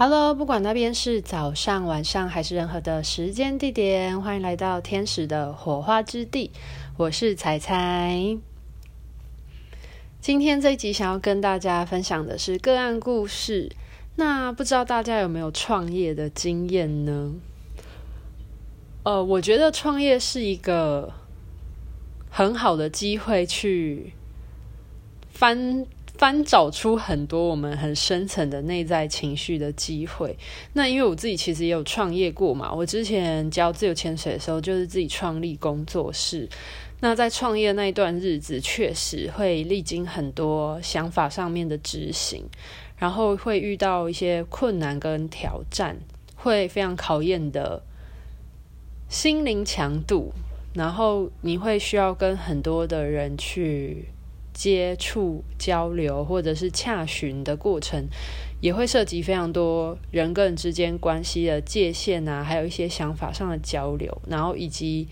[0.00, 6.52] Hello，不管那边是早上、晚上还是任何的时间地点，欢迎来到天使的火花之地。
[6.96, 8.38] 我是彩彩。
[10.20, 13.72] 今天这一集想要跟大家分享的是个案故事。
[14.14, 17.34] 那不知道大家有没有创业的经验呢？
[19.02, 21.12] 呃，我觉得创业是一个
[22.30, 24.12] 很好的机会去
[25.32, 25.84] 翻。
[26.18, 30.36] 翻找出很多我们很深层的内在情绪的机会。
[30.72, 36.48] 那因为我自己其实也有创业过嘛，我之前教自由潜水的时候，就是自己创立工作室。
[36.98, 42.42] 那在创业那一段日子，确实会历经很多想法上面的执行，
[42.96, 45.96] 然后会遇到一些困难跟挑战，
[46.34, 47.80] 会非常考验的
[49.08, 50.32] 心灵强度，
[50.74, 54.08] 然后你会需要跟很多的人去。
[54.58, 58.04] 接触、交流或者是洽询的过程，
[58.60, 65.06] 也会涉及非常多人跟人之间关系的界限啊，还有一些想法上的交流，然后以及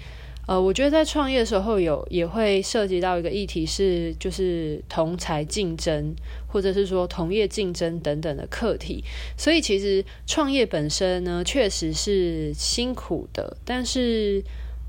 [0.49, 6.17] 呃，我觉得在创业的时候有也会涉及到一个议题是，就是同才竞争，
[6.49, 9.05] 或者是说同业竞争等等的课题。
[9.37, 14.43] 所以其实创业本身呢，确实是辛苦的，但是。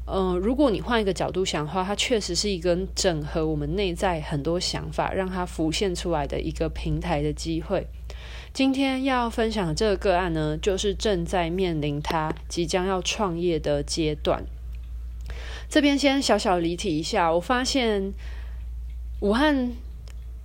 [0.09, 7.85] 嗯、如果你换一个角度想的话，它确实是一个整合我们内在很多想法，让它浮现出来的一个平台的机会。
[8.53, 14.43] 今天要分享的这个个案呢，就是正在面临他即将要创业的阶段。
[15.69, 18.13] 这边先小小离题一下，我发现
[19.19, 19.73] 武汉。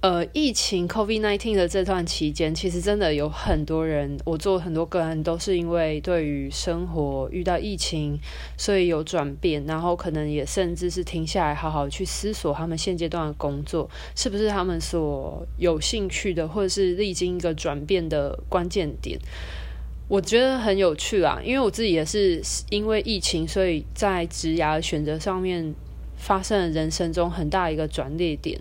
[0.03, 8.19] 呃，疫情 COVID-19 的这段期间，其实真的有很多人，我做很多个案，都是因为对于生活遇到疫情，
[8.56, 19.16] 所以有转变，然后可能也甚至是停下来，好好去思索他们现阶段的工作是不是他们所有兴趣的，或者是历经一个转变的关键点。
[20.09, 25.72] 我觉得很有趣啊，因为我自己也是因为疫情，所以在职涯选择上面
[26.16, 28.60] 发生了人生中很大一个转捩点。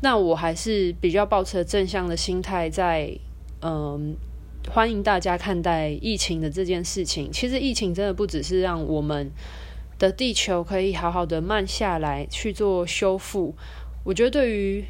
[0.00, 3.10] 那我还是比较抱持正向的心态，在
[3.62, 4.14] 嗯，
[4.70, 7.32] 欢迎大家看待疫情的这件事情。
[7.32, 9.28] 其实疫情真的不只是让我们
[9.98, 13.52] 的地球可以好好的慢下来去做修复，
[14.04, 14.84] 我觉得对于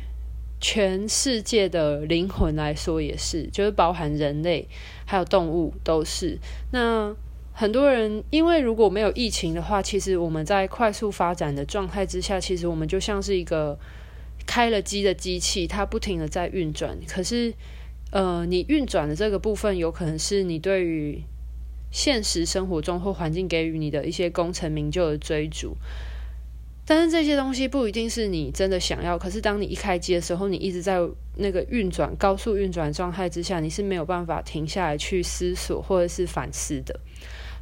[0.61, 4.69] 全世界的灵魂来说也是，就是包含人类
[5.07, 6.39] 还有动物都是。
[6.71, 7.17] 那
[7.55, 13.79] 很多人因为如果没有疫情的话，其实我们在快速发展的状态之下，其实我们就像是一个。
[14.49, 16.99] 开了机的机器，它不停的在运转。
[17.07, 17.53] 可是，
[18.11, 21.23] 呃，你运转的这个部分，有可能是你对于
[21.93, 25.77] 现实生活中或环境给予你的一些功成名就的追逐。
[26.87, 29.19] 但是这些东西不一定是你真的想要。
[29.19, 30.99] 可是当你一开机的时候，你一直在
[31.37, 36.99] 那个运转、高速运转状态之下，你是没有办法停下来去思索或者是反思的。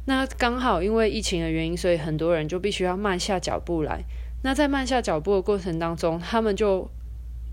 [0.05, 4.05] 那刚好因为疫情的原因，所以很多人就必须要慢下脚步来。
[4.43, 6.89] 那在慢下脚步的过程当中，他们就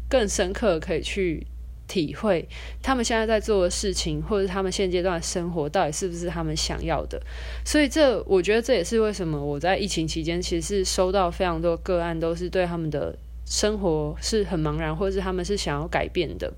[0.08, 1.46] 更深刻可以去
[1.86, 2.48] 体会
[2.82, 7.20] 他们现在在做的事情，或者他们现阶段的生活到底是不是他们想要的。
[7.64, 16.52] 所以这我觉得这也是为什么我在疫情期间其实是收到非常多个案，都是对他们的生活是很茫然，或者是他们是想要改变的，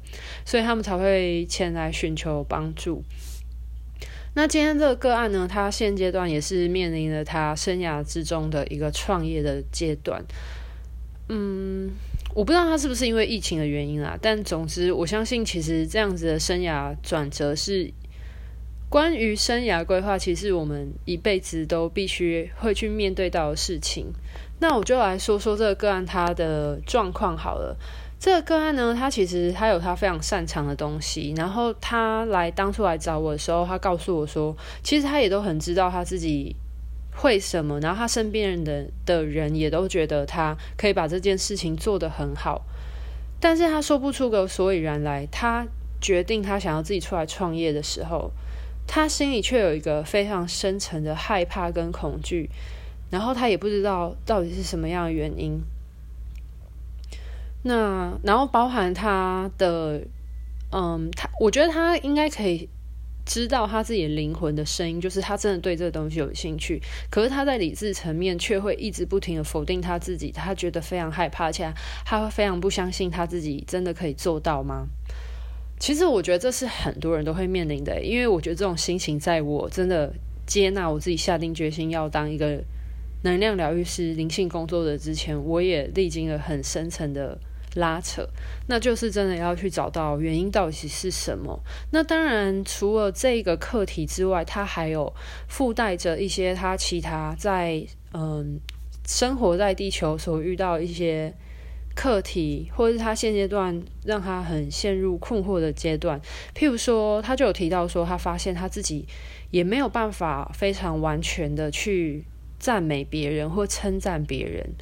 [0.44, 3.02] 所以他们才会前来寻求帮助。
[4.36, 10.22] 那今天这个个案呢，他现阶段也是面临了他生涯之中的一个创业的阶段。
[11.30, 11.90] 嗯，
[12.34, 17.90] 我不知道他是不是因为疫情的原因啊，但总之我相信，其实这样子的生涯转折是
[18.90, 24.12] 关于生涯规划，其实我们一辈子都必须会去面对到的事情。
[24.60, 27.74] 那我就来说说这个个案他的状况好了。
[28.26, 31.32] 这个个案呢，他其实他有他非常擅长的东西。
[31.36, 36.56] 然后他来当初来找我的时候，他告诉我说，其实他也都很知道他自己
[37.14, 37.78] 会什么。
[37.78, 42.62] 然后他身边人的的人也都觉得他可以把这件事情做得很好。
[43.38, 45.24] 但是他说不出个所以然来。
[45.30, 45.64] 他
[46.00, 48.32] 决定他想要自己出来创业的时候，
[48.88, 52.50] 他心里却有一个非常深层的害怕跟恐惧。
[53.08, 55.62] 然后他也不知道到底是什么样的原因。
[57.66, 60.00] 那然后包含他的，
[60.70, 62.68] 嗯，他我觉得他应该可以
[63.24, 66.80] 知道他自己灵魂的声音，就是他真的对这个东西有兴趣。
[67.10, 71.68] 可是他在理智层面却会一直不停的否定他自己，他觉得非常害怕，而且
[72.04, 74.86] 他会非常不相信他自己真的可以做到吗？
[75.80, 80.14] 其实我觉得这是很多人都会面临的，因为我觉得这种心情，在我真的
[80.46, 82.62] 接纳我自己下定决心要当一个
[83.24, 87.36] 能量疗愈师、灵性工作者之前，我也历经了很深层的。
[87.76, 88.28] 拉扯，
[88.66, 91.58] 那就是真的要去找到原因到底是什么。
[91.92, 95.12] 那当然，除了这个课题之外，它还有
[95.48, 98.60] 附带着一些他其他在嗯
[99.06, 101.32] 生活在地球所遇到一些
[101.94, 106.20] 课题，或者是他现阶段让他很陷入困惑的阶段。
[106.54, 109.06] 譬如说，他就有提到说，他发现他自己
[109.50, 112.24] 也没有办法非常完全的去
[112.58, 114.74] 赞美别人或称赞别人。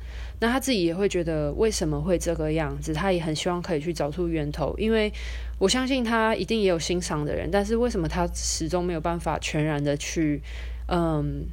[0.44, 2.92] 那他自己也会觉得为什么会这个样子？
[2.92, 5.10] 他也很希望可以去找出源头，因为
[5.58, 10.42] 我相信他一定也有欣赏的人，但是为什么他始终没有办法全然的去
[10.88, 11.46] 嗯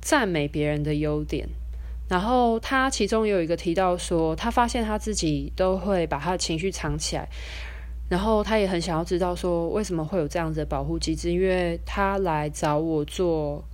[0.00, 1.48] 赞美别人的优点？
[2.08, 7.28] 然后他其中有一个提到说，他发现他自己都会把他的情绪藏起来，
[8.08, 13.64] 然后他也很想要知道说为什么会有这样子的保护机制，因为他来找我做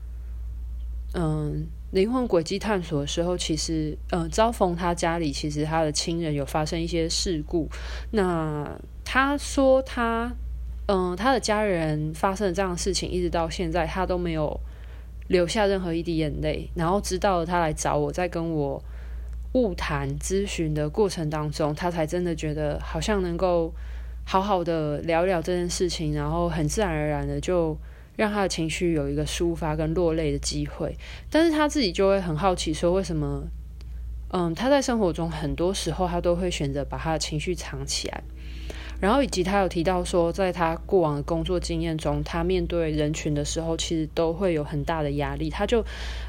[1.15, 1.67] 嗯。
[1.91, 7.67] 灵魂轨迹探索的时候，其实，呃，遭逢他家里，其实他的亲人有发生一些事故。
[8.11, 10.31] 那他说他，
[10.87, 14.61] 嗯、他的家人发生了这样的事情，一直到现在，他都没有
[15.29, 16.69] 流下任何一滴眼泪。
[16.75, 18.83] 然后直到他来找我，在跟我
[19.55, 23.73] 晤谈咨询的过程当中，他才真的觉得好像能够
[24.27, 27.75] 好好的聊聊这件事情，然后很自然而然的就。
[28.19, 30.97] 让他的情绪有一个抒发跟落泪的机会，
[31.31, 33.45] 但是他自己就会很好奇，说为什么，
[34.33, 38.21] 嗯，他在生活中很多时候他都会选择把他的情绪藏起来，
[39.01, 45.49] 然后以及他有提到说，在他过往的工作经验中，他面对人群的时候，其实都会有很大的压力。
[45.49, 45.85] 他就，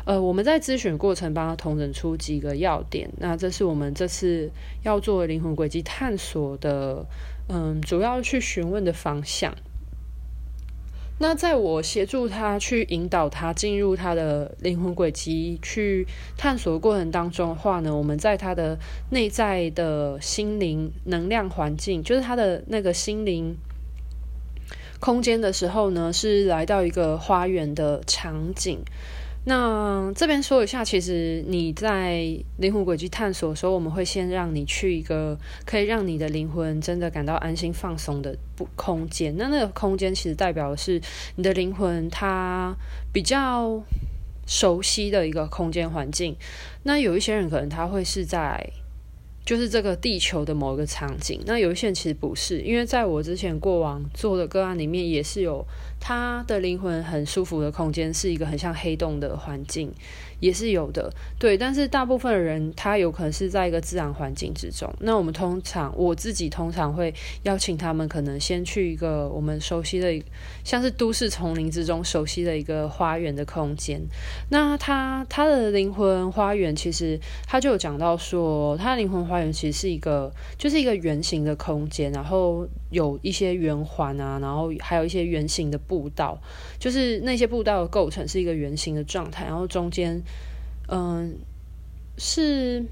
[0.06, 4.52] 呃，我们在咨询过程帮他统整出几个要点，那这是我们这次
[4.84, 7.04] 要做灵魂轨迹探索的，
[7.48, 9.52] 嗯，主要去询问的方向。
[11.22, 16.08] 那在我协助他去引导他进入他的灵魂轨迹去
[16.38, 18.80] 探索过程当中的话呢，我们在他的
[19.10, 23.58] 内在的心灵能量环境，就是他的那个心灵
[25.02, 28.80] 空间的时候呢，是来到一个花园的场景。
[29.46, 32.26] 那这边说一下，其实你在
[32.58, 39.36] 灵魂轨迹探索的时候，我们会先让你去一个可以让你的灵魂真的感到安心放松的不空间。
[39.38, 41.02] 那那个空间其实代表的是
[41.36, 42.76] 你的灵魂它
[43.12, 43.82] 比较
[44.46, 46.36] 熟悉的一个空间环境。
[46.84, 48.70] 那有一些人可能他会是在。
[49.46, 55.66] 就是这个地球的某一个场景，那有一些人其实不是，因为在我之前过往做的个案里面，也是有
[56.00, 59.92] 他的灵魂很舒服的空间，是一个很像黑洞的环境。
[60.40, 64.90] 也是有的，对，但是大部分人他有可能是在一个自然环境之中。
[65.00, 67.14] 那我们通常我自己通常会
[67.44, 70.24] 邀请他们，可能先去一个我们熟悉的，
[70.64, 74.02] 像是都市丛林之中熟悉的一个花园的空间。
[74.50, 86.40] 那他他的灵魂花园其实他就有讲到说，他的灵魂花园其实是一个就是一个圆形的空间，然后有一些圆环啊，然后还有一些圆形的步道，
[86.80, 90.24] 就是那些步道的构成是一个圆形的状态，然后中间。
[90.92, 91.38] 嗯，
[92.18, 92.84] 是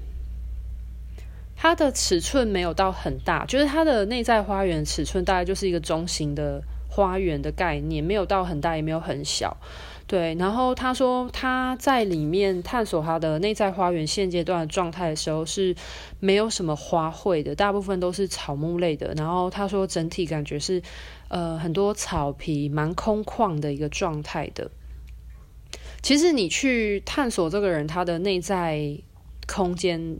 [1.56, 9.56] 它的尺寸没有到很大，就是它的内在花园尺寸大概就是一个中型的花园的概念，没有到很大，也没有很小。
[10.06, 15.76] 对，然后他说他在里面探索他的内在花园现阶段的状态的时候是
[16.18, 19.12] 没有什么花卉的，大部分都是草木类的。
[19.18, 20.80] 然后他说整体感觉是
[21.28, 24.70] 呃很多草皮，蛮空旷的一个状态的。
[26.00, 28.96] 其实你去探索这个人他的内在
[29.46, 30.16] 空间、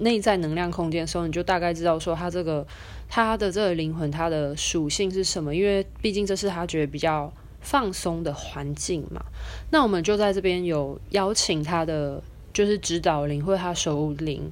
[0.00, 2.66] 内在能量空间的时候，你就大概知道说他这个
[3.08, 5.54] 他的这个灵魂他的属性是什么。
[5.54, 9.24] 因为毕竟这是他觉得比较放松的环境嘛。
[9.70, 14.50] 那我们就在这边有邀请他的就是指导灵或者他守护灵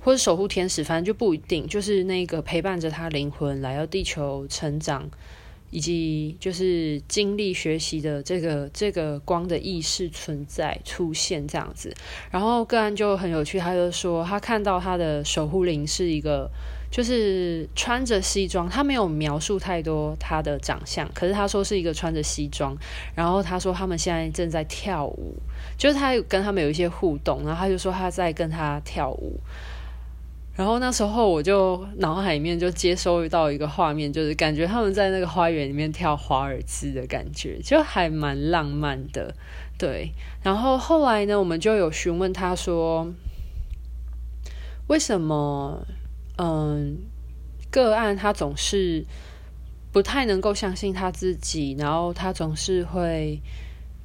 [0.00, 5.10] 或者守护天使，反正就不一定，就是那个陪伴着他灵魂来到地球成长。
[5.70, 11.92] 以及就是经历学习的这个这个光的意识存在出现这样子，
[12.30, 16.48] 然后个案就很有趣，他就说他看到他的守护灵是一个，
[16.90, 22.76] 就是穿着西装，他没有描述太多他的长相，可是他说是一个穿着西装，
[23.14, 25.34] 然后他说他们现在正在跳舞，
[25.76, 29.40] 就是他跟他们有一些互动，然后他就说他在跟他跳舞。
[30.56, 39.34] 然后那时候我就脑海里面就接收到一个画面，就是感觉他们在那个花园里面跳华尔兹的感觉，就还蛮浪漫的，
[39.78, 40.10] 对。
[40.42, 43.12] 然后后来呢，我们就有询问他说，
[44.86, 45.86] 为什么
[46.38, 46.96] 嗯
[47.70, 49.04] 个案他总是
[49.92, 53.38] 不太能够相信他自己，然后他总是会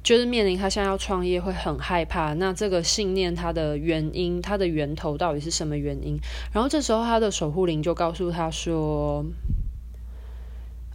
[0.02, 2.34] 就是面临他现在要创业会很害怕。
[2.34, 6.18] 那这个信念它的原因，它的源头到底是什么原因？
[6.52, 9.24] 然后这时候他的守护灵就告诉他说。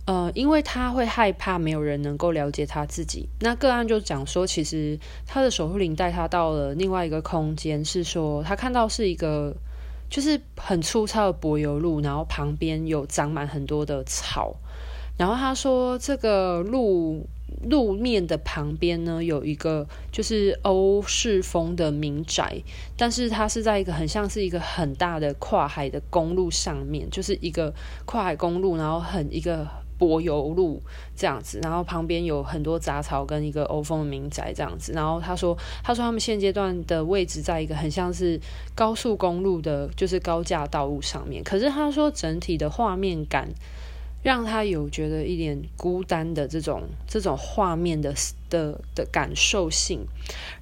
[0.10, 3.28] 呃，因为他会害怕没有人能够了解他自己。
[3.42, 9.54] 那个案就讲说，其实他的守护灵带他到了另外一个空间，是说他看到是一个
[10.10, 14.56] 就是很粗糙的柏油路，然后旁边有长满很多的草。
[15.18, 17.28] 然后他说，这个路
[17.64, 22.62] 路面的旁边呢，有一个就是欧式风的民宅，
[22.98, 27.74] 但是它是在一个很像是一个很大的跨海的公路上面，就是一个
[28.06, 29.68] 跨海公路，然后很一个。
[30.00, 30.80] 柏油路
[31.16, 34.94] 这样子，然后旁边有很多杂草跟一个 欧风的民宅这样子。
[34.94, 38.40] 然后他说，他说他们现阶段的位置在一个很像是
[38.76, 41.44] 高速公路的，就是高架道路上面。
[41.44, 43.50] 可是他说整体的画面感
[44.27, 48.13] 让他有觉得一点孤单的这种这种画面的
[48.50, 50.05] 的的感受性。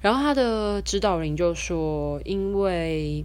[0.00, 3.24] 然后他的指导灵就说，因为。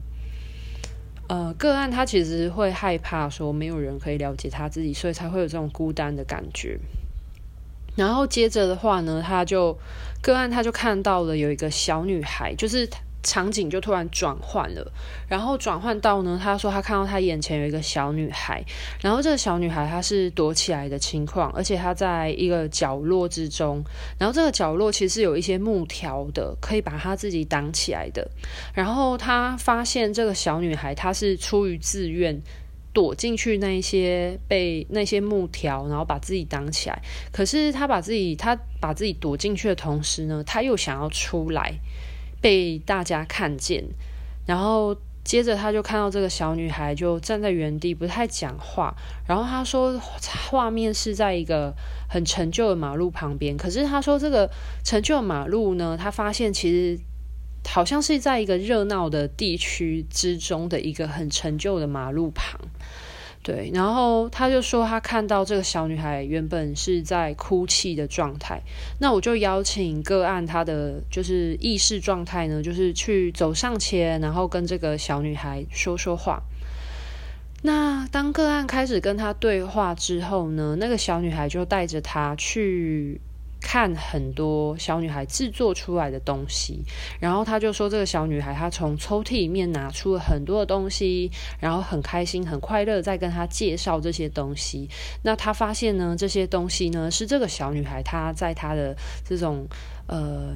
[1.27, 6.77] 呃，个案他其实会害怕说没有人可以了解他自己，所以才会有这种孤单的感觉。
[7.95, 9.77] 然后接着的话呢，他就
[10.21, 12.89] 个案他就看到了有一个小女孩，就是。
[13.23, 14.91] 场景就突然转换了，
[15.27, 18.63] 然后转换到呢，他说他看到他眼前有一个小女孩，
[19.01, 23.83] 然后这个小女孩她是躲起来的情况，而且她在一个角落之中，
[24.17, 28.27] 然后这个角落其实有一些木条的，可以把她自己挡起来的。
[28.73, 32.41] 然后他发现这个小女孩她是出于自愿
[32.93, 37.01] 躲进去那一些被那些木条，然后把自己挡起来。
[37.31, 41.73] 可是她把自己她把自己躲进去的同时呢，她又想要出来。
[42.41, 43.83] 被大家看见，
[44.47, 48.93] 然后接着他就看到这个小女孩就站在原地不太讲话，
[49.27, 49.97] 然后他说
[50.49, 51.73] 画面是在一个
[52.09, 54.49] 很陈旧的马路旁边，可是他说这个
[54.83, 56.99] 陈旧的马路呢，他发现其实
[57.63, 62.59] 好像是在一个热闹的地区之中的一个很陈旧的马路旁。
[63.43, 68.61] 对，然后他就说他看到这个小女孩原本是在哭泣的状态，
[68.99, 76.41] 那我就邀请个案他的就是意识状态呢，就是去走上前，然后跟这个小女孩说说话。
[77.63, 83.19] 那当个案开始跟他对话之后呢，那个小女孩就带着他去。
[83.61, 86.83] 看很多小女孩制作出来的东西，
[87.19, 94.89] 然后他就说，这个小女孩她从抽屉里面拿出了很多的东西，然后很开心、很快乐，在跟她介绍这些东西。
[95.23, 99.65] 那他发现呢，这些东西呢是这个小女孩她在她的这种
[100.07, 100.55] 呃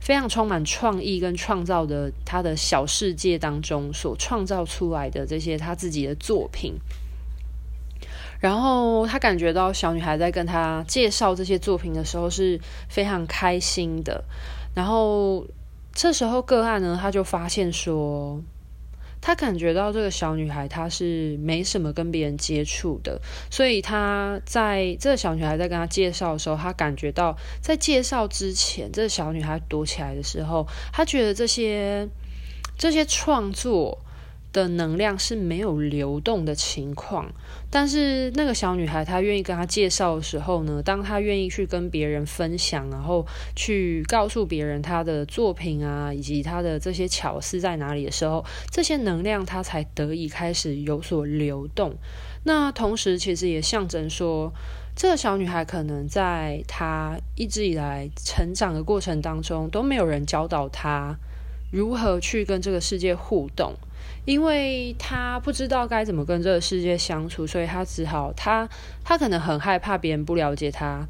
[0.00, 6.74] 非常充满创意跟创造的她的小世界当中所创造出来的这些她自己的作品。
[8.40, 14.24] 然后他感觉到小女孩在跟他介绍这些作品的时候是非常开心的。
[14.74, 15.46] 然后
[15.92, 18.40] 这时候个案呢，他就发现说，
[19.20, 23.20] 他感觉到这个小女孩她是没什么跟别人接触的，
[23.50, 32.08] 所以他在这个小女孩在跟他介绍的时候，他感觉到在介绍之前，这个小女孩躲起来的时候，他觉得这些
[32.78, 33.98] 这些创作。
[34.52, 37.30] 的能量是没有流动的情况，
[37.70, 51.94] 但是那个小女孩她愿意跟她介绍的时候呢，当她愿意去跟别人分享，然后去告诉别人她的作品啊，以及她的这些巧思在哪里的时候，这些能量她才得以开始有所流动。
[52.44, 54.52] 那同时，其实也象征说，
[54.96, 61.16] 这个小女孩可能在她一直以来成长的过程当中，都没有人教导她
[61.70, 63.74] 如何去跟这个世界互动。
[64.24, 68.68] 因为他不知道该怎么跟这个世界相处，所以他只好他
[69.02, 71.06] 他可能很害怕别人不了解他，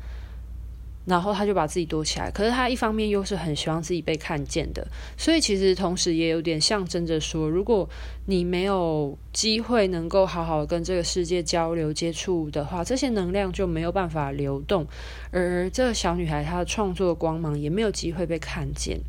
[1.06, 2.30] 然后他就把自己躲起来。
[2.30, 4.86] 可是他一方面又是很希望自己被看见的，
[5.16, 7.88] 所以其实同时也有点象征着说，如果
[8.26, 14.86] 你没有机会能够好好跟这个世界交流接触的话，这些能量就没有办法流动，
[15.32, 19.00] 而这个小女孩她的创作光芒也没有机会被看见。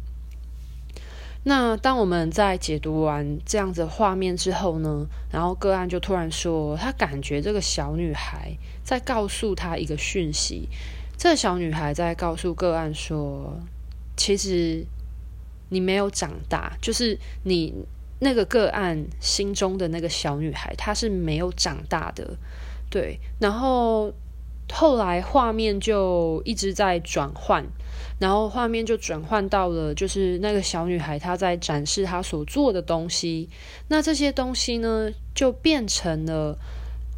[1.44, 10.70] 那当我们在解读完这样子画面之后呢，然后个案就突然说，他感觉这个小女孩在告诉他一个讯息。
[11.18, 13.60] 这小女孩在告诉个案说，
[14.16, 14.86] 其实
[15.70, 17.74] 你没有长大，就是你
[18.20, 22.38] 那个个案心中的那个小女孩，她是没有长大的。
[22.92, 24.14] 对，然后
[24.72, 27.66] 后来画面就一直在转换。
[28.20, 33.50] 然后画面就转换到了，就是那个小女孩她在展示她所做的东西。
[33.88, 36.58] 那这些东西呢，就变成了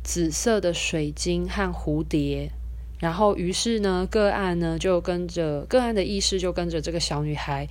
[0.03, 2.51] 紫色的水晶和蝴蝶，
[2.99, 7.67] 然后于是呢，个案呢就跟着个案的意识就跟着这个小女孩，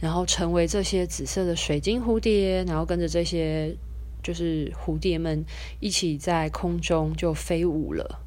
[0.00, 3.74] 然后成为这些紫色的水晶蝴蝶，然后跟着这些
[4.22, 5.44] 就是蝴蝶们
[5.80, 8.20] 一起在空中就飞舞了。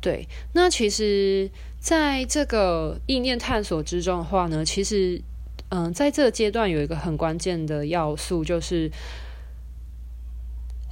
[0.00, 1.50] 对，那其实
[1.84, 5.20] 在这个意念探索之中的话呢，其实
[5.68, 8.90] 嗯，在这个阶段有一个很关键的要素就是。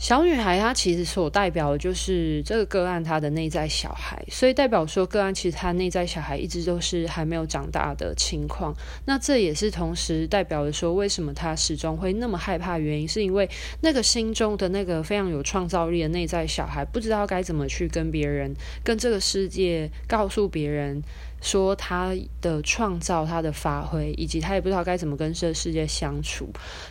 [0.03, 8.75] 小女孩她其实所代表的就是这个个案她的内在小孩，所以代表说个案其实她内在小孩一直都是还没有长大的情况。
[9.05, 12.81] 那这也是同时代表的说，为什么她始终会那么害怕？
[12.81, 13.49] 原因是因为
[13.83, 21.01] 那个心中的那个非常有创造力的内在小孩，不知道该怎么去跟别人、跟这个世界告诉别人。
[21.43, 26.49] 说他的创造，他的发挥，以及他也不知道该怎么跟这个世界相处。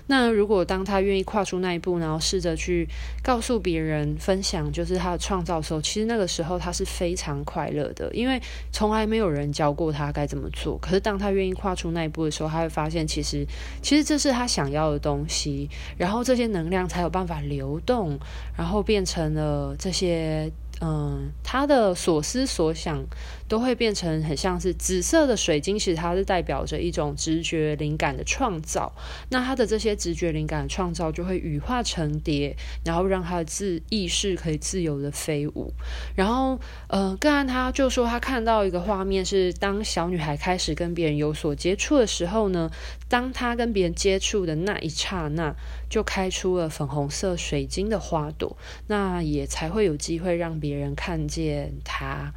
[0.08, 2.88] 那如果当他愿意跨出那一步，然后试着去
[3.24, 8.40] 告诉别人、分享，就是他的创造的时候，其实那个时候他是非常快乐的，因为
[8.72, 10.78] 从来没有人教过他该怎么做。
[10.80, 13.48] 可是当他愿意跨出那一步的时候，他会发现，其实
[13.82, 18.20] 其实这是他想要的东西，然后这些能量才有办法流动，
[18.58, 20.52] 然后变成了这些。
[20.84, 23.06] 嗯，他的所思所想
[23.48, 28.92] 都会变成很像是紫色的水晶，其实它是代表着一种直觉灵感的创造。
[29.30, 35.72] 那他的这些直觉灵感的创造就会羽化成蝶，然后让他的自意识可以自由的飞舞。
[36.16, 42.72] 然后，呃，个案他就说他看到一个画面是，当小女孩开始跟别人有所接触的时候呢，
[43.08, 45.54] 当她跟别人接触的那一刹那，
[45.88, 48.58] 就开出了粉红色水晶的花朵，
[48.88, 52.32] 那也才会有机会让别别人看见她。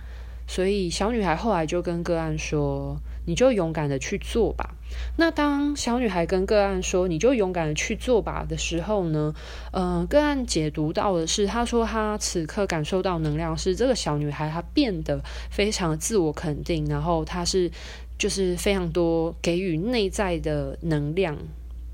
[0.48, 4.74] 所以小女孩后来就跟个案说：“你就勇敢的去做吧。”
[5.16, 9.34] 那当小女孩跟个案说：“你就勇敢的去做吧”的时候呢，
[9.72, 17.70] 呃，个案解读到的是，她说她此刻感受到能量是这个小女孩她变得非常自我肯定，然后她是
[18.18, 21.38] 就是非常多给予内在的能量。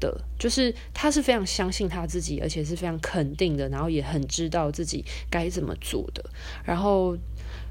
[0.00, 6.24] 的，就是他是非常相信他自己，而且是非常肯定的，然后也很知道自己该怎么做的。
[6.64, 7.16] 然后，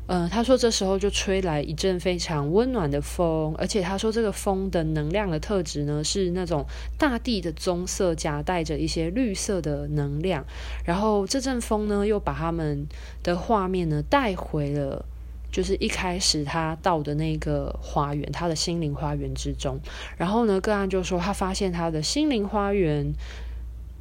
[0.08, 6.66] 呃，他说这时候就吹来一阵非常温暖的风，而且他说这个风的能量的特质呢，是那种
[6.98, 10.46] 大地的棕色夹带着一些绿色的能量。
[10.86, 12.88] 然后这阵风呢，又把他们
[13.24, 15.06] 的画面呢带回了。
[15.52, 19.80] 就是一开始他到的那个花园，他的心灵花园之中，
[20.16, 23.12] 然后呢，个案就说他发现他的心灵花园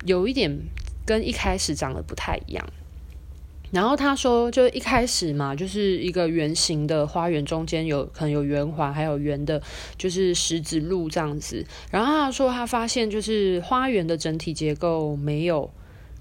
[0.05, 0.59] 有一点
[1.07, 2.65] 跟一开始长得不太一样。
[3.71, 9.63] 然后他说，就一开始嘛，就是一个圆形的花园，中间有可能有圆环，还有圆的，
[9.97, 11.65] 就是石子路这样子。
[11.91, 15.71] 然后他说他发现，就是花园的整体结构没有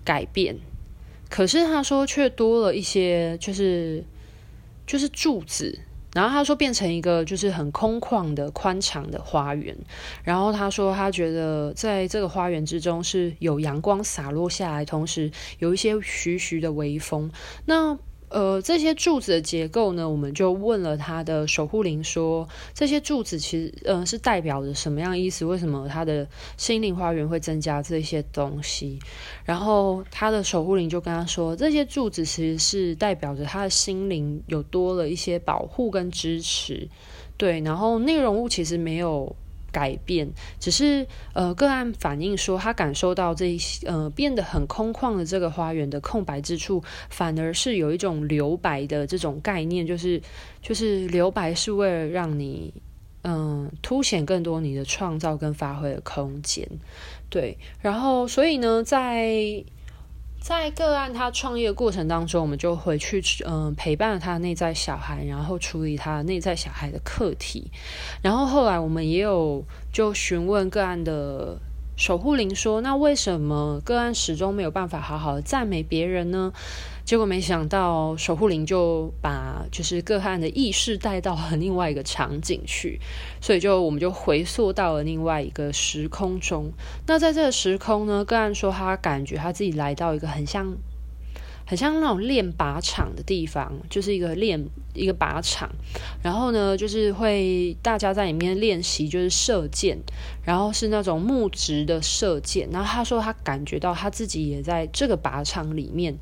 [0.04, 0.58] 改变，
[1.30, 4.04] 可是他说却多了一些，就是。
[4.88, 5.78] 就是柱子，
[6.14, 9.78] 然后他说变成一个就是很空旷的宽敞的花园，
[10.24, 17.30] 然后他说他觉得在这个花园之中是有阳光洒落下来，同时有一些徐徐的微风。
[17.66, 17.96] 那
[18.30, 25.46] 呃，这些柱子的结构呢，我们就问了他的守护灵说，这些柱子其实呃是代表着什么样意思？
[25.46, 29.00] 为什么他的心灵花园会增加这些东西？
[29.46, 36.90] 然后他的守护灵就跟他说，这些柱子其实是代表着他的心灵有多了一些保护跟支持。
[37.38, 39.36] 对，然后内容物其实没有。
[39.72, 40.28] 改变，
[40.60, 50.22] 只是呃个案反映说，他感受到这一些呃变得很空旷的这个花园的空白之处，反而是有一种留白的这种概念，就是
[50.62, 52.74] 就是留白是为了让你
[53.24, 56.68] 嗯、凸显更多你的创造跟发挥的空间，
[57.30, 59.64] 对，然后所以呢，在。
[60.40, 67.70] 在个案他创业的过程当中，我们就回去嗯、陪伴他内在小孩，然后处理他内在小孩的课题。
[68.22, 71.58] 然后后来我们也有就询问个案的
[71.98, 76.54] 守护灵说：“那为什么个案始终没有办法好好的赞美别人呢？”
[77.08, 83.00] 结果没想到守护灵就把就是个案的意识带到了另外一个场景去，
[83.40, 86.70] 所以就我们就回溯到了另外一个时空中。
[87.06, 90.76] 那在这个时空呢，个案说他感觉他自己来到一个很像
[91.66, 94.62] 很像那种练靶场的地方，就是一个练
[94.94, 95.70] 一个靶场。
[96.22, 99.98] 然后呢，就是会大家在里面练习，就是射箭，
[100.44, 102.68] 然后是那种木质的射箭。
[102.70, 106.14] 然后他说他感觉到他自己也在这个靶场里面。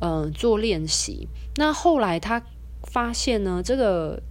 [0.00, 1.28] 嗯、做练习。
[1.56, 2.42] 那后来他
[2.84, 4.22] 发现呢，这个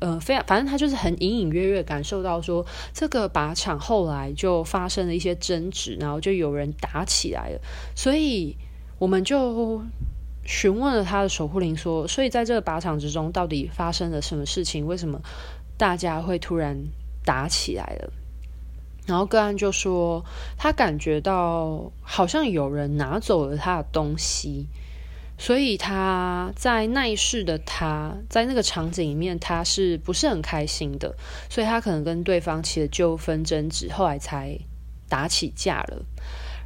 [0.00, 7.60] 呃，非常反正他就是很隐隐约约感受到说，这个靶场后来就发生了一些争执，然后就有人打起来了。
[7.94, 8.56] 所以
[8.98, 9.82] 我们就
[10.44, 14.84] 询问了他的守护灵说：“所以在这个靶场之中，到底发生了什么事情？
[14.84, 15.20] 为什么
[15.78, 16.76] 大家会突然
[17.24, 18.12] 打起来了？”
[19.06, 20.24] 然后个案就说
[20.58, 24.66] ：“他感觉到好像有人拿走了他的东西，
[25.36, 31.14] 所以他在那一世的他在那个场景里面，他是不是很开心的？
[31.50, 34.58] 所以他可能跟对方起了纠纷争执，后来才
[35.08, 36.04] 打起架了。”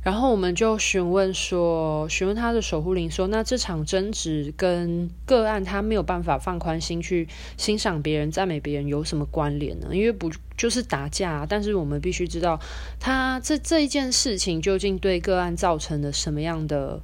[0.01, 7.29] 然后我们就询问说，询问他的守护灵说，那这场争执跟个案他没有办法放宽心去
[7.59, 9.89] 欣赏别人、赞美别人有什么关联呢？
[9.93, 12.59] 因为不就是打架，但是我们必须知道
[13.01, 17.03] 他这这一件事情究竟对个案造成了什么样的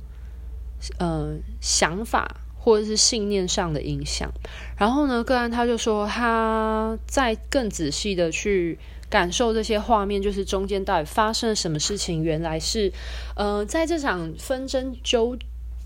[0.98, 4.32] 呃想法或者是信念上的影响。
[4.76, 8.78] 然后呢，个案他就说他在更仔细的去。
[9.10, 12.24] 感受这些画面，就是中间到底发生了什么事情？
[12.24, 12.92] 原来是，
[13.36, 15.38] 呃，在这场纷争纠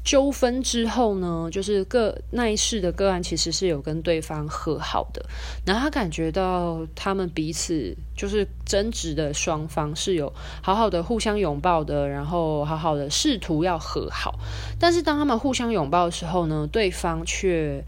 [0.09, 5.23] 纠纷之后呢，就是个那一世的个案其实是有跟对方和好的，
[5.67, 14.39] 然后他感觉到他们彼此就是争执的双方是有好好的互相拥抱的，然后好好的试图要和好，
[14.81, 17.85] 但是当他们互相拥抱的时候呢，对方却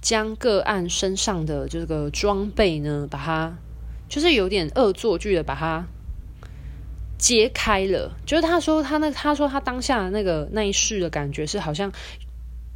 [0.00, 3.56] 将个案身上的这个装备呢，把它。
[4.06, 5.84] 就是有点恶作剧的把它
[7.24, 11.90] 揭开了，就是他说他那他说他当下那个那一世的感觉是好像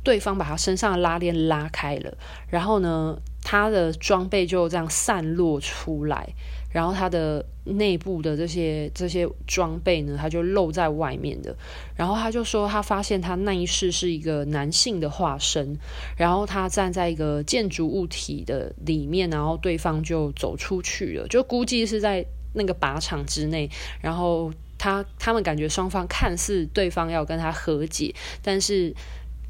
[0.03, 2.17] 对方把他身上的拉链拉开了，
[2.49, 6.27] 然后呢，他的装备就这样散落出来。
[6.71, 11.55] 然后他的内部的这些这些装备呢，他就露在外面的。
[11.97, 15.77] 然后他就说，他发现他那一世是一个男性的化身，
[16.17, 23.71] 然后他站在一个建筑物体的里面，然后对方就走出去了，就估计是在那个靶场之内。
[24.01, 28.95] 然后他他们感觉双方看似对方要跟他和解，但是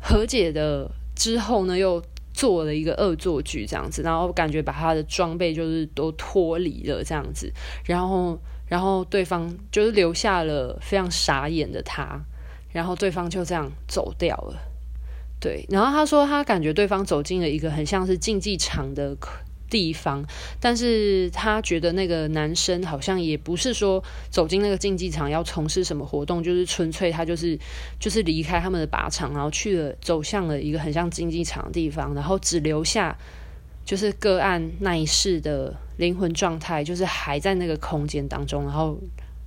[0.01, 2.03] 和解的之后呢，又。
[2.31, 7.53] 做了一个恶作剧这样子，然后感觉把他的装备就是都脱离了这样子，
[7.85, 12.25] 然后然后对方就是留下了非常傻眼的他，
[12.71, 14.57] 然后对方就这样走掉了。
[15.41, 19.17] 对，然后他说他感觉对方走进了一个很像是竞技场的。
[19.71, 20.25] 地方，
[20.61, 27.59] 但是他觉得那个男生好像也不是说走进那个竞技场要从事什么活动，就是纯粹他就是
[27.99, 33.17] 就是离开他们的靶场，然后去了走向了一个很像竞技场的地方，然后只留下
[33.85, 38.99] 就是个案那一世的灵魂状态，就是还在那个空间当中，然后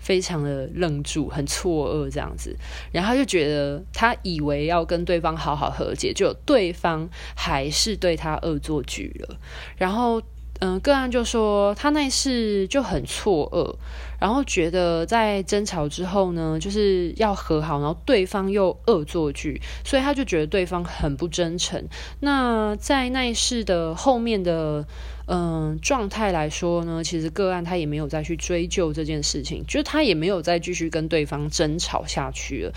[0.02, 2.54] 非常的愣住，很错愕这样子，
[2.92, 9.38] 然后就觉得他以为要跟对方好好和解，就对方还是对他恶作剧了，
[9.78, 10.22] 然后。
[10.64, 13.76] 嗯，个案就说他那一次就很错愕，
[14.20, 21.84] 然后觉得在争吵之后呢，就是要和好，然后对方又恶作剧，所以他就觉得对方很不真诚。
[22.20, 24.86] 那在那一世的后面的
[25.34, 32.74] 嗯状态来说呢，其实个案他也没有再去追究这件事情，就是他也没有再继续跟对方争吵下去了。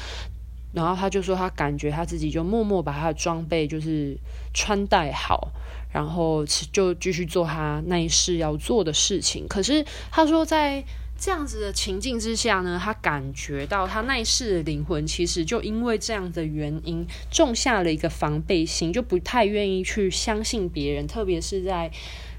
[0.73, 4.17] 然后他就说他感觉他自己就默默把他的装备就是
[4.53, 5.51] 穿戴好。
[5.93, 9.47] 然后就继续做他那一世要做的事情。
[9.47, 10.83] 可是他说，在
[11.17, 21.89] 这样子的情境之下呢，他感觉到他那一世的灵魂其实就因为这样的原因，种下了一个防备心，就不太愿意去相信别人，特别是在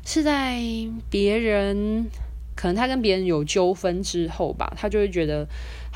[0.06, 0.62] 是在
[1.10, 2.06] 别人
[2.56, 5.46] 可能他跟别人有纠纷之后吧，他就会觉得。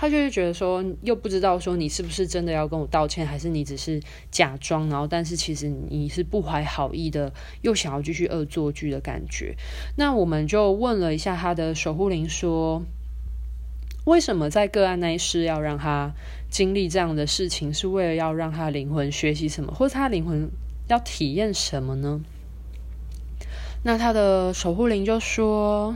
[0.01, 9.53] 他就会觉得说，又不知道说你是不是真的要跟我道歉，还是你只是假装，然后但是其实你是不怀好意的，又想要继续恶作剧的感觉。
[9.97, 12.81] 那我们就问了一下他的守护灵，说
[14.05, 16.13] 为什么在个案那一世要让他
[16.49, 20.49] 经历这样的事情，是为了要让他灵魂学习什么，或者他灵魂
[20.87, 22.21] 要体验什么呢？
[23.83, 25.95] 那他的守护灵就说。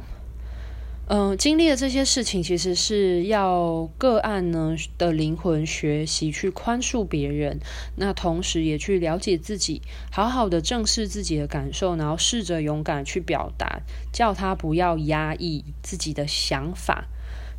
[1.06, 7.60] 嗯、经历了这些事情，其实是要个案呢的灵魂学习去宽恕别人，
[7.98, 13.82] 那同时也去了解自己，好好的正视自己的感受，然后试着勇敢去表达，
[14.14, 17.06] 叫他不要压抑自己的想法。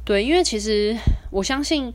[0.06, 0.96] 对，因为其实
[1.30, 1.92] 我相信。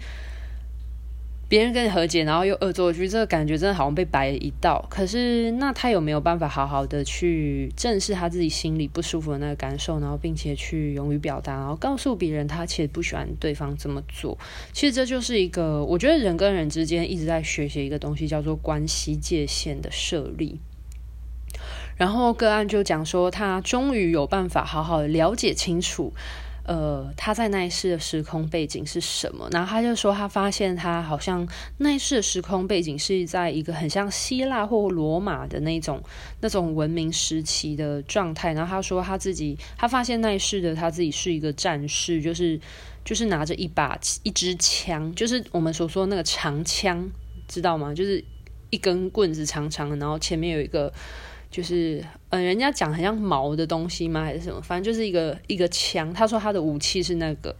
[1.50, 4.86] 别人跟你和解，然后又恶作剧，这个感觉真的好像被摆了一道。
[4.88, 14.38] 可是，那他有没有办法好好的去正视他自己心里不舒服的那个感受，然后并且去勇于表达，然后告诉别人他其实不喜欢对方这么做？
[14.72, 20.60] 其实这就是一个，我觉得人跟人之间一直在学习一个东西，叫做关系界限的设立。
[21.98, 26.14] 然后个案就讲说，他终于有办法好好的了解清楚。
[26.70, 29.50] 呃，他在那一世的时空背景是什么？
[29.52, 31.48] 然后他就说，他发现他好像
[31.80, 36.00] 那一世的时空背景是在一个很像希腊或罗马的那种
[36.42, 38.54] 那种文明时期的状态。
[38.54, 42.62] 然后他说他自己，他发现那一世的他自己是一个战士，就是
[43.04, 47.10] 就是拿着一把一支枪，就是我们所说那个长枪，
[47.48, 47.96] 知道吗？
[47.96, 48.24] 就是
[48.70, 50.94] 一根棍子长长的，然后前面有一个。
[51.52, 54.24] 就是，嗯，人家讲很像矛的东西吗？
[54.24, 54.62] 还是什么？
[54.62, 56.14] 反正就是一个一个枪。
[56.14, 57.56] 他说他的武器是那个。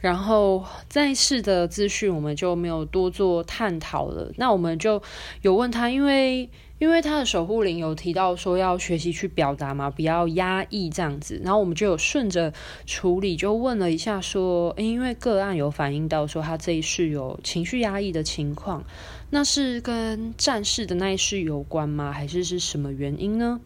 [0.00, 4.32] 然后在世的资讯我们就没有多做探讨了。
[4.36, 5.00] 那我们就
[5.42, 6.48] 有问他，因为
[6.78, 11.40] 因为他的守护灵有提到说要学习去表达嘛，不要压抑这样子。
[11.44, 12.52] 然后我们就有顺着
[12.86, 18.84] 处理，就问了一下说，因为个案有反映到说他这一世有情绪压抑的情况。
[19.30, 22.12] 那是跟战士的那一世有关吗？
[22.12, 23.60] 还是是什么原因呢？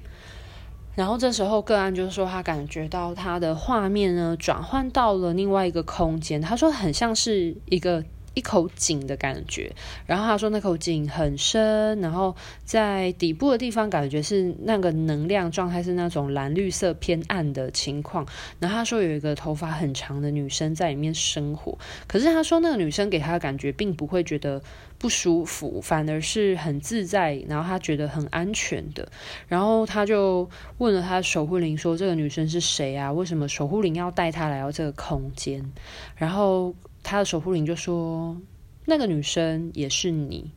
[0.95, 6.41] 然后这时候个案就是说，他感觉到他的画面呢转换到了另外一个空间。
[6.41, 8.05] 他说很像是一个。
[8.35, 9.71] 一口井的感觉，
[10.07, 18.27] 然后他说那口井很深，然后在底部的地方感觉是那个能量状态是那种蓝绿色偏暗的情况。
[18.59, 24.63] 然后他说有一个头发很长的女生在里面生活，可是他说那个女生给他的感觉并不会觉得
[25.03, 29.07] 不舒服，反而是很自在，然后他觉得很安全的。
[29.47, 33.13] 然后他就问了他守护灵说：“这个女生是谁啊？
[33.13, 35.71] 为什么守护灵要带他来到这个空间？”
[36.17, 36.75] 然后。
[37.05, 38.41] 他的守护灵就说
[38.87, 40.53] ：“那个女生也是你。”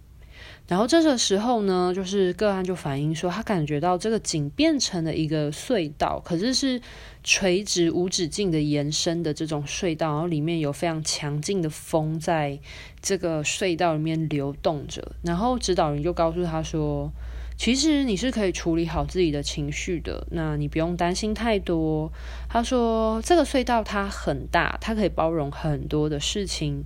[0.69, 6.79] 然后这个时候呢，就是个案就反映说，他感觉到这个井变成了一个隧道，可是是
[7.25, 12.57] 垂直无止境的延伸的这种隧道，然后里面有非常强劲的风在
[13.01, 15.11] 这个隧道里面流动着。
[15.23, 17.11] 然后指导人就告诉他说。
[17.57, 22.11] 其实你是可以处理好自己的情绪的，那你不用担心太多。
[22.49, 26.83] 他说，这个隧道它很大，它可以包容很多的事情。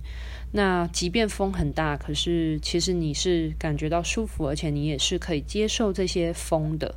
[0.52, 6.94] 那即便风很大，可是其实你是感觉到舒服，而且你也是可以接受这些风的。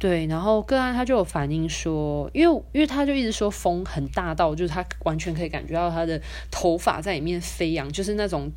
[0.00, 8.50] 对，然后个案他就有反映说，因为因为他就一直说风很大到，就是他完全可以感觉到他的头发在里面飞扬，就是那种。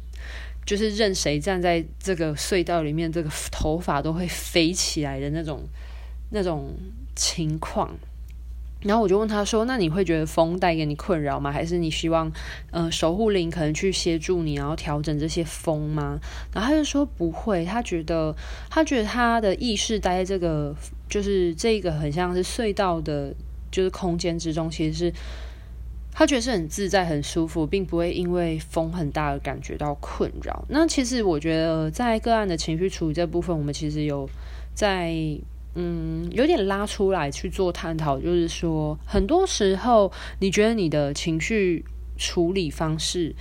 [0.65, 5.61] 就是任谁站在这个隧道里面，这个头发都会飞起来的那种
[6.29, 6.73] 那种
[7.17, 7.91] 情况。
[8.79, 11.51] 然后我就问他说：“那你会觉得风带给你困扰吗？
[11.51, 12.31] 还是你希望，
[12.71, 16.17] 呃，守护灵可能去协助你，然后调整这些风吗？”
[16.55, 18.33] 然后他就说不会，他觉得
[18.69, 20.73] 他觉得他的意识待在这个
[21.13, 23.31] 就是这个很像是隧道的，
[23.69, 25.13] 就是空间之中，其实是。
[26.15, 30.63] 他觉得是很自在、很舒服，并不会因为风很大而感觉到困扰。
[30.69, 34.29] 那其实我觉得，在个案的情绪处理这部分，我们其实有
[34.75, 35.11] 在
[35.73, 41.83] 嗯有点拉出来去做探讨，就是说，很多时候你觉得你的情绪
[42.15, 43.33] 处理方式，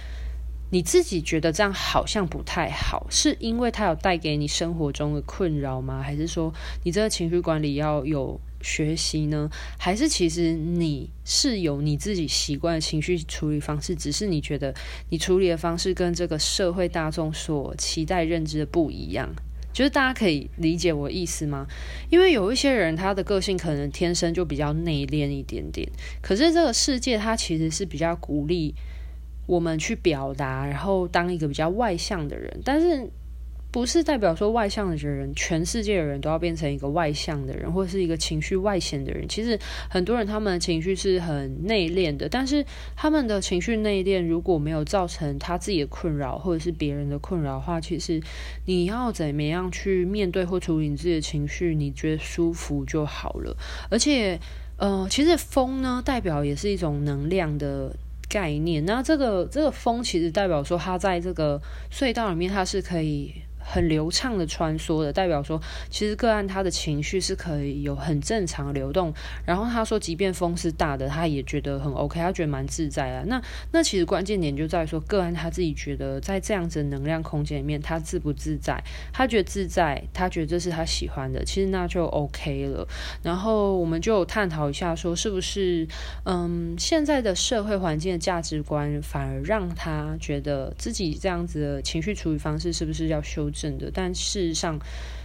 [0.73, 6.03] 你自己觉得这样好像不太好，是因为它有带给你生活中的困扰吗？
[6.03, 8.41] 还是说你这个情绪管理要有？
[8.65, 9.51] 学习呢？
[9.77, 14.73] 还是其实你是有你自己习惯的情绪处理方式，只是你觉得
[15.09, 19.29] 你处理的方式跟这个社会大众所期待认知的不一样？
[19.73, 21.67] 就是大家可以理解我意思吗？
[22.09, 28.73] 因为有一些人他的个性可能天生就比较内敛一点点，可是这个世界它其实是比较鼓励
[29.47, 33.11] 我们去表达，然后当一个比较外向的人，但是。
[33.73, 39.27] 不是代表说外向的人，全世界的人都要变成一个外向的人，或者是一个情绪外显的人。
[39.27, 42.63] 其实很多人他们的情绪是很内敛的，但是
[42.95, 48.21] 他们的情绪内敛如果没有造成他自己的困扰，或者是别人的困扰的话，其实
[48.67, 53.57] 你要怎么样去面对或处理你自己的情绪，你觉得舒服就好了。
[53.89, 54.39] 而且，
[54.77, 57.97] 呃，其实风呢，代表也是一种能量的
[58.33, 58.83] 概念。
[58.87, 61.61] 那这个这个风其实代表说，它在这个
[61.93, 63.35] 隧道里面，它是可以。
[63.65, 69.13] 很流畅的穿梭的，代表说，其实个案他的情绪是可以有很正常流动。
[69.45, 73.25] 然后他说，即便风是大的，他也觉得很 OK，他觉得蛮自在啊。
[73.27, 78.83] 那那其实关键点就在于说，个案他自己觉得在这样子的能量空间里面，他自不自在？
[79.13, 82.87] 他觉得自在，他觉得这是他喜欢的，其实那就 OK 了。
[83.23, 85.87] 然后我们就探讨一下，说是不是
[86.25, 94.79] 嗯，现在的社会环境的价值观反而让他觉得自己这样子的情绪处理方式是不是要修正的，但事实上，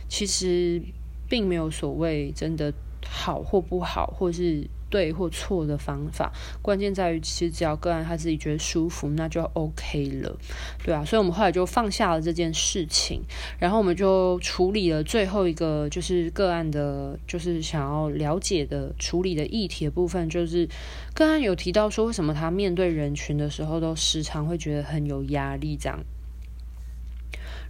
[0.07, 0.81] 其实
[1.29, 2.73] 并没有所谓真的
[3.05, 10.37] 好或不好，或是对或错的方法，关键在于其实只要个案他自己觉得舒服，那就 OK 了，
[10.81, 13.21] 对啊，所以我们后来就放下了这件事情，
[13.59, 20.65] 然后我们就处理了最后一个就是个案的，就是想要了解的处理的议题的部分，就是
[21.13, 25.99] 个案有提到说，为什么他面对人群的时候都时常会觉得很有压力，这样。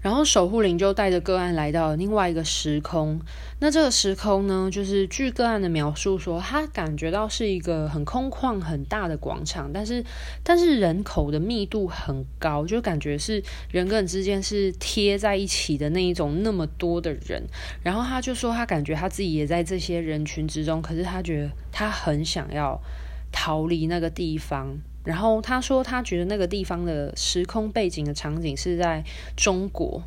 [0.02, 3.20] 然后守护灵就带着个案来到另外一个时空。
[3.60, 10.04] 那这个时空呢，就是据个案的描述说，他感觉到是一个很空旷、很大的广场，但是
[10.44, 17.44] 但是人口的密度很高，就感觉是人跟人之间是贴在一起的那一种，那么多的人。
[17.82, 22.80] 然后他就说，他感觉他自己也在这些人群之中，可是他觉得他很想要
[23.32, 24.78] 逃离那个地方。
[25.08, 29.02] 然后他说，他觉得那个地方的时空背景的场景是在
[29.38, 30.04] 中国。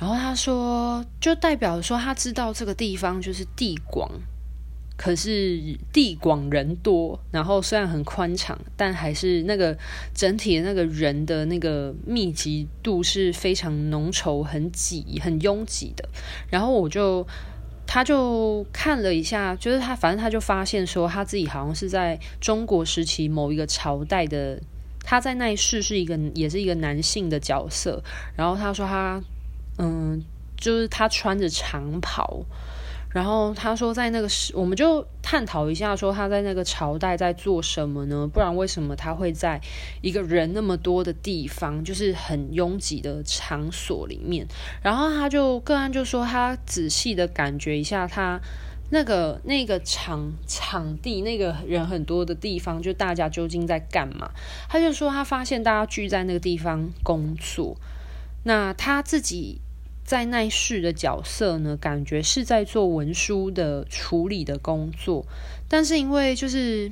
[0.00, 4.10] 然后他说，就代表说他知道这个地方就是地广，
[4.96, 7.20] 可是地广人多。
[7.30, 9.76] 然后虽然很宽敞，但还是那个
[10.14, 16.08] 整体的那个人的那个密集度是非常浓稠、很挤、很拥挤的。
[16.48, 17.26] 然后我就。
[17.86, 24.60] 他就看了一下，就是他，反正他就发现说，他自己好像是在中国时期某一个朝代的，
[25.04, 28.02] 他在那一世是一个，也是一个男性的角色。
[28.36, 29.22] 然后他说他，
[29.78, 30.22] 嗯，
[30.56, 32.44] 就是他穿着长袍。
[33.14, 38.26] 然后他说，在那个时，我们就探讨一下，说他在那个朝代在做什么呢？
[38.26, 39.60] 不然为什么他会在
[40.00, 44.44] 一个人那么多的地方，就是很拥挤的场所里面？
[44.82, 48.40] 然后他就个案就说，他仔细的感觉一下，他
[48.90, 54.32] 那个那个场场地，那个人很多的地方，就大家究竟在干嘛？
[54.68, 57.76] 他就说，他发现大家聚在那个地方工作，
[58.42, 59.60] 那他自己。
[60.04, 65.24] 在那世的角色呢，感觉是在做文书的处理的工作，
[65.66, 66.90] 但是因为就是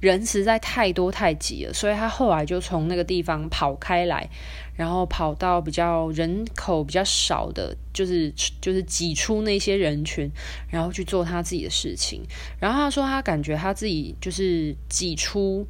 [0.00, 4.28] 人实在太多太挤了，所以他后来就从那个地方跑开来，
[4.76, 10.30] 然后跑到比较人口比较少的，就是就是挤出那些人群，
[10.68, 12.20] 然后去做他自己的事情。
[12.60, 15.66] 然后他说，他感觉他自己就是挤出。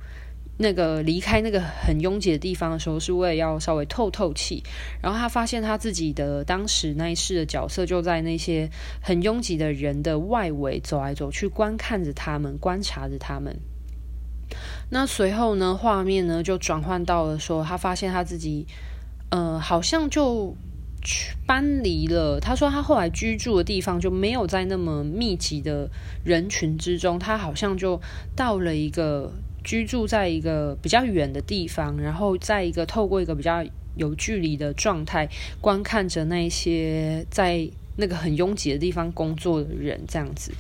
[0.57, 4.63] 那个离开那个很拥挤的地方的时候，是为了要稍微透透气。
[5.03, 8.71] 然后他发现他自己的当时那一世的角色就在那些
[9.03, 13.57] 很拥挤的人的外围走来走去，观看着他们，观察着他们。
[14.91, 18.65] 那随后呢，画面呢就转换到了说，他发现他自己，
[19.31, 20.55] 呃，好像就
[21.03, 22.39] 去搬离了。
[22.39, 25.91] 他说他后来居住的地方就没有在那么密集的
[26.25, 28.01] 人群之中，他好像就
[28.37, 29.33] 到了一个。
[29.65, 33.65] 居住在一个比较远的地方，然后在一个透过一个比较
[33.97, 35.27] 有距离的状态
[35.61, 40.53] 观看着那些在那个很拥挤的地方工作的人，这样子。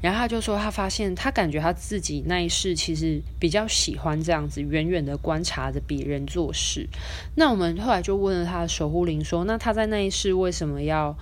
[0.00, 6.86] 然后他就说，他发现他感觉他自己那一世其实比较喜欢这样子远远的观察着别人做事。
[7.34, 11.16] 那我们后来就问了他的守护灵说，那他在那一世为什么要？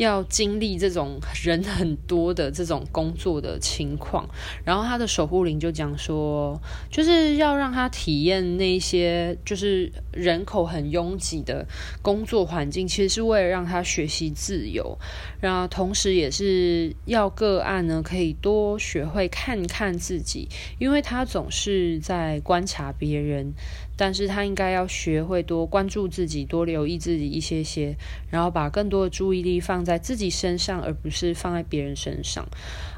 [0.00, 4.26] 要经历这种人很多的这种工作的情况，
[4.64, 6.58] 然后他的守护灵就讲说，
[6.90, 11.66] 就是要让他体验那些就是人口很拥挤的
[12.00, 14.98] 工作环境，其实是为了让他学习自由，
[15.38, 23.52] 然后同时也是要个案呢可以多学会看看自己，因为他总是在观察别人。
[24.00, 27.94] 但是他应该要学会多关注自己，多留意自己一些些，
[28.30, 32.48] 然后把更多的注意力放在自己身上，而不是放在别人身上。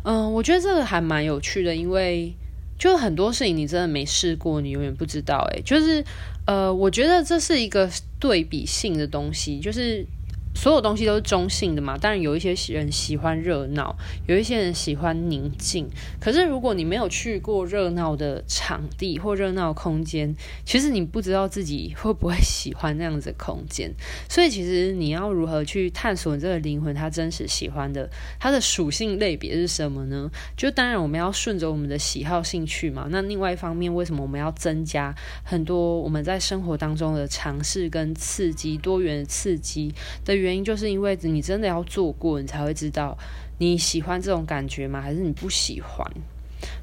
[0.05, 2.33] 嗯，我觉得这个还蛮有趣的，因为
[2.79, 5.45] 就很多事情你真的没试过，你永远不知道。
[5.53, 6.05] 诶，就是
[6.47, 10.07] 呃，我觉得这是一个对比性的东西，就是。
[10.55, 15.89] 所有东西都是中性的嘛，当然有一些人喜欢热闹，有一些人喜欢宁静。
[16.21, 20.35] 可是如果你没有去过热闹的场地或热闹空间，
[20.65, 23.93] 其实你不知道自己会不会喜欢那样子的空间。
[24.29, 30.31] 所以其实你要如何去探索你这个灵魂它真实喜欢的，它的属性类别是什么呢？
[30.57, 33.09] 就当然我们要顺着我们的喜好兴趣嘛。
[33.11, 39.93] 那另外一方面，为什么我们要增加很多我们在生活当中的尝试跟刺激，多元刺激
[40.25, 43.17] 的原因就是因为你真的要做过，你才会知道
[43.59, 45.01] 你喜欢这种感觉吗？
[45.01, 46.07] 还是你不喜欢？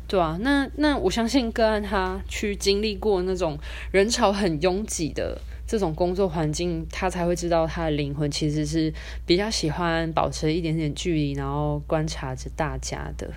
[0.08, 3.58] 对啊，那那我相信个案他去经历过那种
[3.92, 8.92] 人潮很拥挤的这种工作环境，他才会知道他的灵魂其实是
[9.26, 13.30] 比较喜欢保持一点点距离，然后观察着大家的。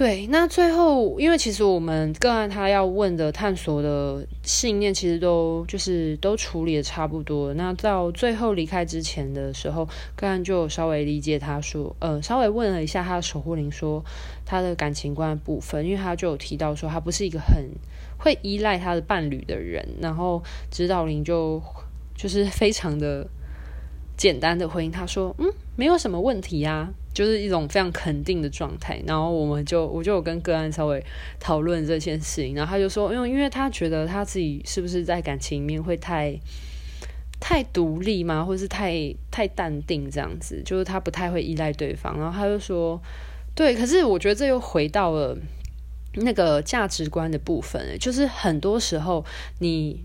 [0.00, 7.52] 对，那最后，因为其实我们个案他要问的探索的信念，其实都就是都处理的差不多。
[7.52, 14.02] 那到最后离开之前的时候，个案就稍微理解他说，呃，稍微问了一下他的守护灵，说
[14.46, 17.62] 他的感情观部分，因为他就有提到说他不是一个很
[18.16, 21.62] 会依赖他的伴侣的人，然后指导灵就
[22.16, 23.28] 就是非常的
[24.20, 26.90] 简单的回应他说，嗯，没有什么问题呀。
[27.14, 31.04] 就是一种非常肯定的状态，然后我们就我就有跟个案稍微
[31.40, 36.38] 讨论这件事情，然后他就说，因为因为他觉得他自己是不是在感情里面会太
[37.40, 43.00] 太独立吗，或是太太淡定这样子，就是他不太会依赖对方，然后他就说，
[43.56, 45.36] 对，可是我觉得这又回到了
[46.14, 49.24] 那个价值观的部分，就是很多时候
[49.58, 50.00] 你。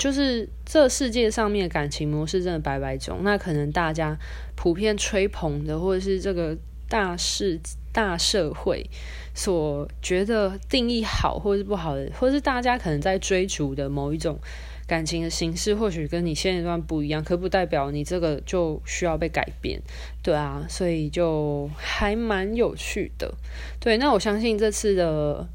[0.00, 4.18] 就是这世界上面的感情模式真的百百种，那可能大家
[4.56, 6.56] 普遍吹捧的，或者是这个
[6.88, 7.60] 大世
[7.92, 8.88] 大社会
[9.34, 14.38] 所觉得定义好或是不好的，或是大家可能在追逐的某一种
[14.86, 19.82] 感情的形式，或许跟你现阶段不一样，可不代表你这个就需要被改变，
[20.22, 23.34] 对啊，所以就还蛮有趣的。
[23.78, 25.46] 对，那我相信这次的。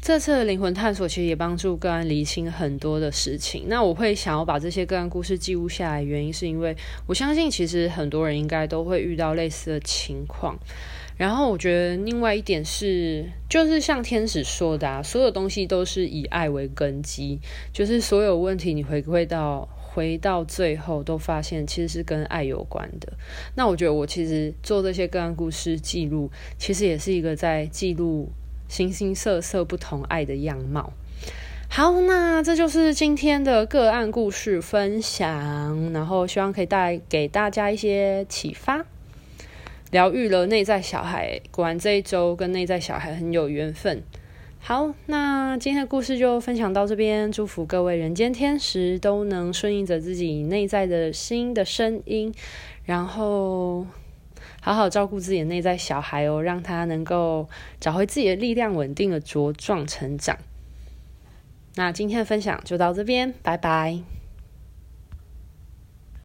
[0.00, 3.64] 这次的灵魂探索其实也帮助个案厘清很多的事情。
[3.66, 6.74] 那我会想要把这些个案故事记录下来，原因是因为
[7.06, 10.58] 我相信其实很多人应该都会遇到类似的情况。
[11.16, 17.40] 然后我觉得另外一点是，就是像天使说的啊，所有东西都是以爱为根基，
[17.72, 23.12] 就是所有问题你回归到回到最后都发现其实是跟爱有关的。
[23.56, 28.30] 那我觉得我其实做这些个案故事记录，其实也是一个在记录。
[28.68, 30.92] 形形色色不同爱的样貌。
[31.70, 38.86] 好，那这就是今天的个案故事分享，然后希望可以带给大家一些启发，
[39.90, 41.40] 疗愈了内在小孩。
[41.50, 44.02] 果然这一周跟内在小孩很有缘分。
[44.60, 52.34] 好，那今天的故事就分享到这边，祝福各位人间天使都能顺应着自己内在的心的声音，
[52.84, 53.86] 然后。
[54.68, 57.48] 好好照顾自己的内在小孩哦，让他能够
[57.80, 60.36] 找回自己的力量，稳定的茁壮成长。
[61.76, 64.17] 那今天的分享就到这边，拜拜。